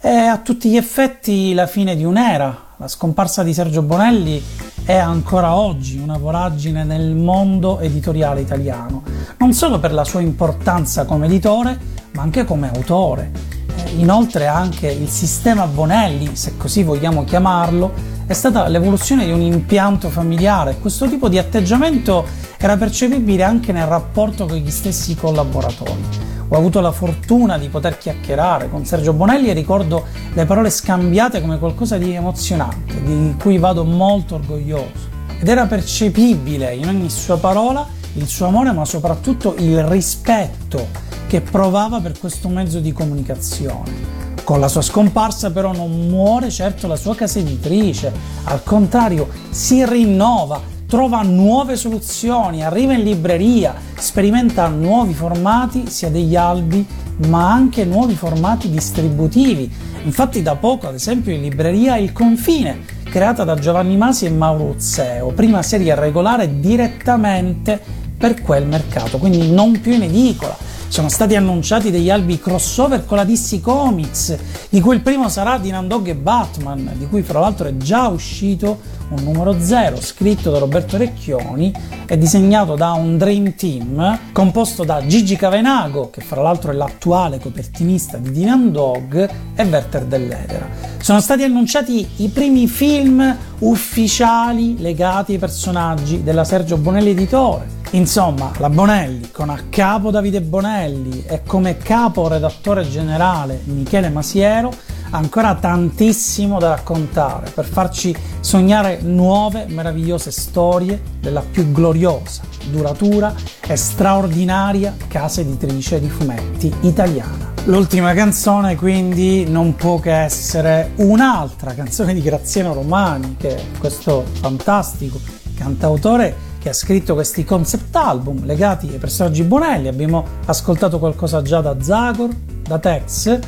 È 0.00 0.10
a 0.10 0.38
tutti 0.38 0.68
gli 0.68 0.76
effetti 0.76 1.54
la 1.54 1.68
fine 1.68 1.94
di 1.94 2.02
un'era. 2.02 2.74
La 2.76 2.88
scomparsa 2.88 3.44
di 3.44 3.54
Sergio 3.54 3.82
Bonelli 3.82 4.42
è 4.84 4.96
ancora 4.96 5.54
oggi 5.54 5.98
una 5.98 6.18
voragine 6.18 6.82
nel 6.82 7.14
mondo 7.14 7.78
editoriale 7.78 8.40
italiano, 8.40 9.04
non 9.36 9.52
solo 9.52 9.78
per 9.78 9.92
la 9.92 10.02
sua 10.02 10.22
importanza 10.22 11.04
come 11.04 11.26
editore, 11.26 11.78
ma 12.14 12.22
anche 12.22 12.44
come 12.44 12.68
autore. 12.74 13.57
Eh, 13.84 13.90
Inoltre 13.98 14.46
anche 14.46 14.88
il 14.88 15.08
sistema 15.08 15.66
Bonelli, 15.66 16.36
se 16.36 16.56
così 16.56 16.82
vogliamo 16.82 17.24
chiamarlo, 17.24 18.16
è 18.26 18.32
stata 18.32 18.68
l'evoluzione 18.68 19.24
di 19.24 19.32
un 19.32 19.40
impianto 19.40 20.10
familiare. 20.10 20.76
Questo 20.78 21.08
tipo 21.08 21.28
di 21.28 21.38
atteggiamento 21.38 22.24
era 22.58 22.76
percepibile 22.76 23.42
anche 23.42 23.72
nel 23.72 23.86
rapporto 23.86 24.46
con 24.46 24.56
gli 24.56 24.70
stessi 24.70 25.14
collaboratori. 25.14 26.26
Ho 26.50 26.56
avuto 26.56 26.80
la 26.80 26.92
fortuna 26.92 27.58
di 27.58 27.68
poter 27.68 27.98
chiacchierare 27.98 28.70
con 28.70 28.84
Sergio 28.84 29.12
Bonelli 29.12 29.48
e 29.48 29.52
ricordo 29.52 30.06
le 30.32 30.44
parole 30.46 30.70
scambiate 30.70 31.40
come 31.40 31.58
qualcosa 31.58 31.98
di 31.98 32.14
emozionante, 32.14 33.02
di 33.02 33.34
cui 33.38 33.58
vado 33.58 33.84
molto 33.84 34.36
orgoglioso. 34.36 35.16
Ed 35.40 35.46
era 35.46 35.66
percepibile 35.66 36.74
in 36.74 36.88
ogni 36.88 37.10
sua 37.10 37.38
parola 37.38 37.86
il 38.18 38.26
suo 38.26 38.46
amore, 38.46 38.72
ma 38.72 38.84
soprattutto 38.84 39.54
il 39.58 39.82
rispetto 39.84 40.88
che 41.26 41.40
provava 41.40 42.00
per 42.00 42.18
questo 42.18 42.48
mezzo 42.48 42.80
di 42.80 42.92
comunicazione. 42.92 44.26
Con 44.42 44.60
la 44.60 44.68
sua 44.68 44.82
scomparsa 44.82 45.50
però 45.50 45.72
non 45.72 46.08
muore 46.08 46.50
certo 46.50 46.86
la 46.86 46.96
sua 46.96 47.14
casa 47.14 47.38
editrice, 47.38 48.12
al 48.44 48.62
contrario 48.62 49.28
si 49.50 49.84
rinnova, 49.84 50.60
trova 50.86 51.20
nuove 51.22 51.76
soluzioni, 51.76 52.64
arriva 52.64 52.94
in 52.94 53.02
libreria, 53.02 53.74
sperimenta 53.94 54.66
nuovi 54.68 55.12
formati 55.12 55.88
sia 55.90 56.10
degli 56.10 56.34
albi 56.34 56.86
ma 57.26 57.52
anche 57.52 57.84
nuovi 57.84 58.14
formati 58.14 58.70
distributivi. 58.70 59.70
Infatti 60.04 60.40
da 60.40 60.56
poco 60.56 60.88
ad 60.88 60.94
esempio 60.94 61.32
in 61.32 61.42
libreria 61.42 61.96
Il 61.96 62.12
Confine, 62.12 62.84
creata 63.04 63.44
da 63.44 63.56
Giovanni 63.56 63.96
Masi 63.96 64.24
e 64.24 64.30
Mauro 64.30 64.64
Uzzeo, 64.64 65.28
prima 65.28 65.62
serie 65.62 65.94
regolare 65.94 66.60
direttamente 66.60 67.97
per 68.18 68.42
quel 68.42 68.66
mercato, 68.66 69.18
quindi 69.18 69.50
non 69.50 69.80
più 69.80 69.92
in 69.92 70.02
edicola. 70.02 70.56
Sono 70.88 71.08
stati 71.08 71.36
annunciati 71.36 71.90
degli 71.90 72.10
albi 72.10 72.40
crossover 72.40 73.04
con 73.04 73.16
la 73.16 73.24
DC 73.24 73.60
Comics, 73.60 74.36
di 74.70 74.80
cui 74.80 74.96
il 74.96 75.02
primo 75.02 75.28
sarà 75.28 75.58
di 75.58 75.70
Nandog 75.70 76.08
e 76.08 76.14
Batman, 76.14 76.94
di 76.96 77.06
cui 77.06 77.22
fra 77.22 77.40
l'altro 77.40 77.68
è 77.68 77.76
già 77.76 78.08
uscito 78.08 78.80
un 79.10 79.22
numero 79.22 79.56
0 79.58 80.00
scritto 80.00 80.50
da 80.50 80.58
Roberto 80.58 80.96
Recchioni 80.96 81.72
e 82.06 82.18
disegnato 82.18 82.74
da 82.74 82.92
un 82.92 83.16
Dream 83.16 83.54
Team 83.54 84.18
composto 84.32 84.84
da 84.84 85.04
Gigi 85.06 85.36
Cavenago, 85.36 86.10
che 86.10 86.20
fra 86.20 86.42
l'altro 86.42 86.70
è 86.70 86.74
l'attuale 86.74 87.38
copertinista 87.38 88.16
di 88.18 88.30
Dinan 88.30 88.72
Dog, 88.72 89.28
e 89.54 89.64
Werther 89.64 90.04
Dell'Edera. 90.04 90.68
Sono 91.00 91.20
stati 91.20 91.42
annunciati 91.42 92.06
i 92.16 92.28
primi 92.28 92.66
film 92.68 93.36
ufficiali 93.60 94.78
legati 94.78 95.32
ai 95.32 95.38
personaggi 95.38 96.22
della 96.22 96.44
Sergio 96.44 96.76
Bonelli 96.76 97.10
Editore. 97.10 97.76
Insomma, 97.92 98.52
la 98.58 98.68
Bonelli, 98.68 99.30
con 99.30 99.48
a 99.48 99.58
capo 99.70 100.10
Davide 100.10 100.42
Bonelli 100.42 101.24
e 101.26 101.42
come 101.46 101.78
capo 101.78 102.28
redattore 102.28 102.88
generale 102.88 103.62
Michele 103.64 104.10
Masiero, 104.10 104.72
ancora 105.10 105.54
tantissimo 105.54 106.58
da 106.58 106.68
raccontare 106.68 107.50
per 107.50 107.64
farci 107.64 108.14
sognare 108.40 109.00
nuove, 109.02 109.66
meravigliose 109.68 110.30
storie 110.30 111.00
della 111.20 111.42
più 111.42 111.70
gloriosa, 111.72 112.42
duratura 112.70 113.34
e 113.60 113.76
straordinaria 113.76 114.94
casa 115.08 115.40
editrice 115.40 116.00
di 116.00 116.08
fumetti 116.08 116.72
italiana. 116.82 117.52
L'ultima 117.64 118.14
canzone 118.14 118.76
quindi 118.76 119.46
non 119.46 119.74
può 119.74 119.98
che 120.00 120.14
essere 120.14 120.92
un'altra 120.96 121.74
canzone 121.74 122.14
di 122.14 122.22
Graziano 122.22 122.72
Romani, 122.72 123.36
che 123.38 123.56
è 123.56 123.62
questo 123.78 124.24
fantastico 124.40 125.20
cantautore 125.54 126.46
che 126.58 126.70
ha 126.70 126.72
scritto 126.72 127.14
questi 127.14 127.44
concept 127.44 127.94
album 127.94 128.44
legati 128.44 128.88
ai 128.88 128.98
personaggi 128.98 129.42
Bonelli. 129.42 129.88
Abbiamo 129.88 130.24
ascoltato 130.46 130.98
qualcosa 130.98 131.42
già 131.42 131.60
da 131.60 131.80
Zagor, 131.80 132.30
da 132.62 132.78
Tex, 132.78 133.38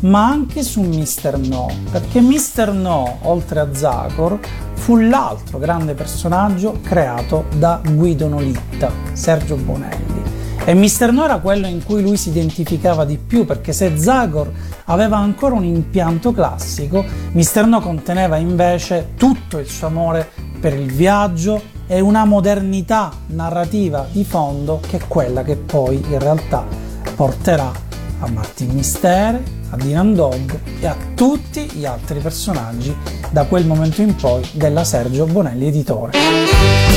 ma 0.00 0.26
anche 0.26 0.62
su 0.62 0.80
Mister 0.80 1.38
No, 1.38 1.68
perché 1.90 2.20
Mister 2.20 2.72
No, 2.72 3.18
oltre 3.22 3.60
a 3.60 3.68
Zagor, 3.72 4.38
fu 4.74 4.96
l'altro 4.96 5.58
grande 5.58 5.94
personaggio 5.94 6.80
creato 6.82 7.44
da 7.56 7.80
Guido 7.84 8.28
Nolitta, 8.28 8.90
Sergio 9.12 9.56
Bonelli. 9.56 10.22
E 10.64 10.74
Mister 10.74 11.10
No 11.12 11.24
era 11.24 11.38
quello 11.38 11.66
in 11.66 11.84
cui 11.84 12.02
lui 12.02 12.16
si 12.16 12.28
identificava 12.28 13.04
di 13.04 13.18
più, 13.18 13.44
perché 13.44 13.72
se 13.72 13.96
Zagor 13.96 14.50
aveva 14.86 15.16
ancora 15.16 15.54
un 15.54 15.64
impianto 15.64 16.32
classico, 16.32 17.04
Mister 17.32 17.66
No 17.66 17.80
conteneva 17.80 18.36
invece 18.36 19.12
tutto 19.16 19.58
il 19.58 19.66
suo 19.66 19.86
amore 19.86 20.28
per 20.60 20.74
il 20.74 20.92
viaggio 20.92 21.78
e 21.86 22.00
una 22.00 22.24
modernità 22.24 23.10
narrativa 23.28 24.06
di 24.10 24.24
fondo 24.24 24.80
che 24.86 24.98
è 24.98 25.00
quella 25.08 25.42
che 25.42 25.56
poi 25.56 25.96
in 25.96 26.18
realtà 26.18 26.64
porterà 27.16 27.72
a 28.20 28.30
Martin 28.30 28.70
Mistere, 28.70 29.58
a 29.70 29.76
Dylan 29.76 30.14
Dog 30.14 30.58
e 30.80 30.86
a 30.86 30.96
tutti 31.14 31.62
gli 31.72 31.84
altri 31.84 32.18
personaggi 32.18 32.94
da 33.30 33.44
quel 33.44 33.66
momento 33.66 34.02
in 34.02 34.14
poi 34.14 34.46
della 34.52 34.84
Sergio 34.84 35.26
Bonelli 35.26 35.66
Editore. 35.66 36.89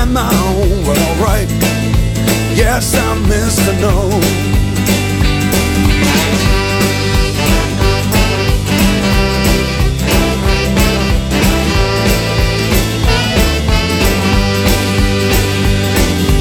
Mind 0.00 0.14
my 0.14 0.30
own, 0.46 0.82
well 0.86 0.96
alright. 1.10 1.50
Yes, 2.56 2.94
I'm 2.96 3.22
Mr. 3.24 3.78
No. 3.82 4.08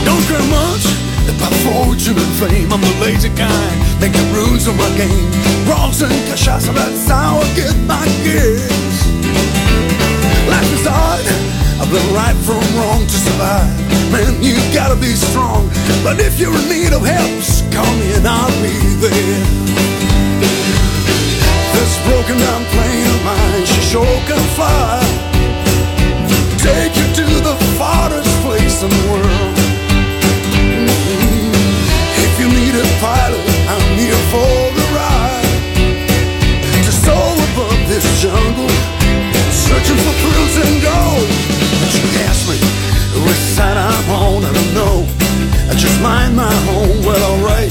Don't 0.06 0.24
care 0.24 0.40
much 0.48 0.86
about 1.28 1.54
fortune 1.68 2.18
and 2.18 2.34
fame. 2.40 2.72
I'm 2.72 2.80
the 2.80 2.98
lazy 3.02 3.28
kind, 3.28 3.82
the 4.00 4.08
rules 4.34 4.68
of 4.68 4.78
my 4.78 4.88
game. 4.96 5.32
Bronze 5.66 6.02
and 6.02 6.14
cachaça, 6.32 6.74
that's 6.74 7.10
how 7.10 7.40
I 7.40 7.56
get 7.56 7.76
my 7.86 8.06
gigs. 8.24 9.06
Life 10.48 10.72
is 10.72 10.88
hard, 10.88 11.26
I've 11.80 11.90
been 11.90 12.14
right 12.14 12.36
from 12.44 12.60
wrong 12.76 13.08
to 13.08 13.18
survive. 13.28 13.72
Man, 14.12 14.44
you 14.44 14.56
gotta 14.74 15.00
be 15.00 15.16
strong. 15.16 15.70
But 16.04 16.20
if 16.20 16.40
you're 16.40 16.54
in 16.54 16.68
need 16.68 16.92
of 16.94 17.06
help, 17.06 17.32
just 17.40 17.72
call 17.72 17.92
me 17.96 18.14
and 18.20 18.28
I'll 18.28 18.52
be 18.62 18.76
there. 19.00 19.46
This 21.74 21.94
broken 22.04 22.38
down 22.38 22.66
plane 22.76 23.08
of 23.08 23.24
mine, 23.24 23.66
she 23.66 23.80
sure 23.96 24.20
can 24.28 24.44
fly. 24.60 25.00
Take 26.60 26.94
you 27.00 27.08
to 27.24 27.28
the 27.48 27.56
farthest 27.80 28.34
place 28.44 28.84
in 28.84 28.90
the 28.90 29.04
world. 29.08 29.56
Mm-hmm. 30.60 31.56
If 32.28 32.34
you 32.42 32.48
need 32.60 32.76
a 32.76 32.88
pilot, 33.00 33.48
I'm 33.72 33.88
here 33.96 34.22
for 34.34 34.52
the 34.76 34.86
ride. 35.00 35.48
To 36.84 36.92
soar 36.92 37.34
above 37.56 37.80
this 37.88 38.04
jungle, 38.22 38.99
searching 39.70 40.00
for 40.02 40.16
thrills 40.22 40.56
and 40.66 40.76
gold. 40.82 41.30
But 41.80 41.92
you 41.94 42.04
ask 42.26 42.42
me 42.50 42.58
which 43.26 43.44
side 43.56 43.78
I'm 43.78 44.10
on, 44.10 44.44
I 44.44 44.52
don't 44.52 44.74
know. 44.74 44.98
I 45.70 45.74
just 45.76 46.02
mind 46.02 46.36
my 46.36 46.54
own, 46.74 47.06
well, 47.06 47.22
alright. 47.32 47.69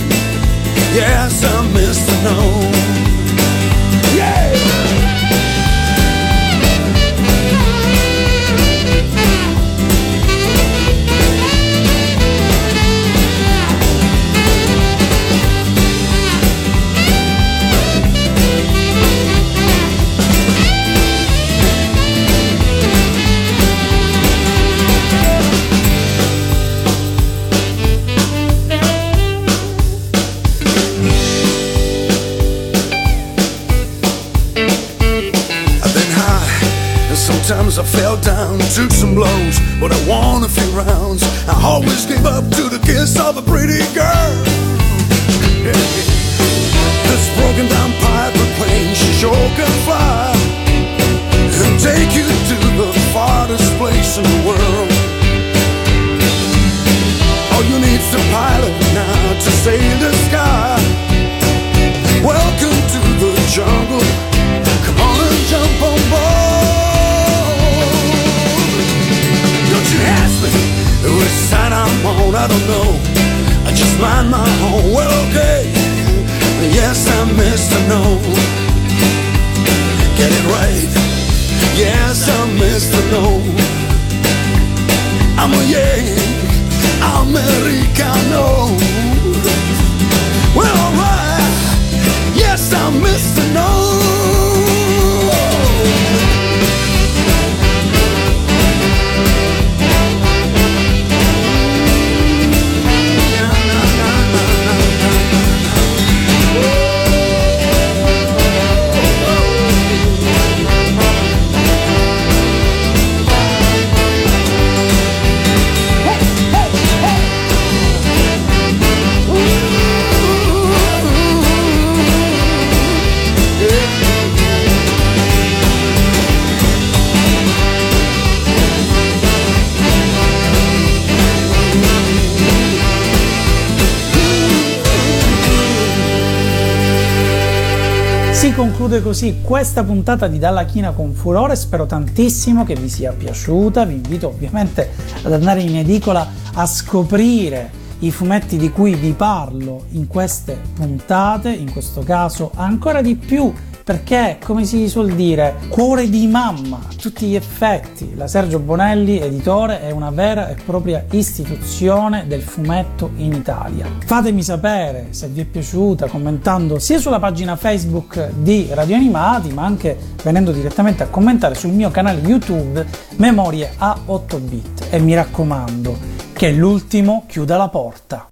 Conclude 138.58 139.00
così 139.02 139.38
questa 139.40 139.84
puntata 139.84 140.26
di 140.26 140.40
Dalla 140.40 140.64
China 140.64 140.90
con 140.90 141.12
Furore, 141.12 141.54
spero 141.54 141.86
tantissimo 141.86 142.64
che 142.64 142.74
vi 142.74 142.88
sia 142.88 143.12
piaciuta, 143.12 143.84
vi 143.84 143.94
invito 143.94 144.26
ovviamente 144.26 144.90
ad 145.22 145.32
andare 145.32 145.60
in 145.60 145.76
edicola 145.76 146.26
a 146.54 146.66
scoprire 146.66 147.70
i 148.00 148.10
fumetti 148.10 148.56
di 148.56 148.72
cui 148.72 148.96
vi 148.96 149.12
parlo 149.12 149.84
in 149.90 150.08
queste 150.08 150.58
puntate, 150.74 151.50
in 151.50 151.70
questo 151.70 152.00
caso 152.00 152.50
ancora 152.56 153.00
di 153.00 153.14
più 153.14 153.52
perché, 153.88 154.36
come 154.44 154.66
si 154.66 154.86
suol 154.86 155.14
dire, 155.14 155.60
cuore 155.70 156.10
di 156.10 156.26
mamma 156.26 156.76
a 156.76 156.94
tutti 156.94 157.24
gli 157.24 157.34
effetti. 157.34 158.14
La 158.16 158.28
Sergio 158.28 158.58
Bonelli, 158.58 159.18
editore, 159.18 159.80
è 159.80 159.92
una 159.92 160.10
vera 160.10 160.50
e 160.50 160.56
propria 160.62 161.06
istituzione 161.12 162.26
del 162.26 162.42
fumetto 162.42 163.12
in 163.16 163.32
Italia. 163.32 163.86
Fatemi 164.04 164.42
sapere 164.42 165.06
se 165.12 165.28
vi 165.28 165.40
è 165.40 165.44
piaciuta 165.46 166.06
commentando 166.06 166.78
sia 166.78 166.98
sulla 166.98 167.18
pagina 167.18 167.56
Facebook 167.56 168.28
di 168.32 168.68
Radio 168.72 168.96
Animati, 168.96 169.54
ma 169.54 169.64
anche 169.64 169.96
venendo 170.22 170.52
direttamente 170.52 171.04
a 171.04 171.06
commentare 171.06 171.54
sul 171.54 171.70
mio 171.70 171.90
canale 171.90 172.20
YouTube 172.20 172.84
Memorie 173.16 173.72
a 173.78 173.98
8 174.04 174.38
bit. 174.40 174.86
E 174.90 174.98
mi 174.98 175.14
raccomando, 175.14 175.96
che 176.34 176.50
l'ultimo 176.50 177.24
chiuda 177.26 177.56
la 177.56 177.68
porta. 177.70 178.28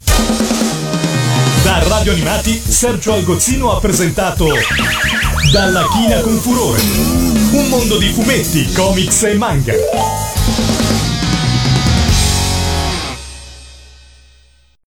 Da 1.63 1.83
Radio 1.89 2.13
Animati, 2.13 2.53
Sergio 2.53 3.15
Algozzino 3.15 3.73
ha 3.73 3.81
presentato 3.81 4.49
Dalla 5.53 5.87
China 5.93 6.21
con 6.21 6.39
Furore. 6.39 6.83
Un 7.53 7.69
mondo 7.69 7.99
di 7.99 8.13
fumetti, 8.13 8.71
comics 8.73 9.23
e 9.23 9.35
manga. 9.35 10.36